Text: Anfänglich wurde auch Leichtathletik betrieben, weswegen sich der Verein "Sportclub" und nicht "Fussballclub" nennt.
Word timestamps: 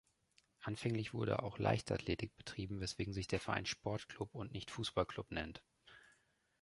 Anfänglich 0.61 1.13
wurde 1.13 1.43
auch 1.43 1.59
Leichtathletik 1.59 2.35
betrieben, 2.35 2.79
weswegen 2.81 3.13
sich 3.13 3.27
der 3.27 3.39
Verein 3.39 3.67
"Sportclub" 3.67 4.33
und 4.33 4.51
nicht 4.51 4.71
"Fussballclub" 4.71 5.29
nennt. 5.29 5.61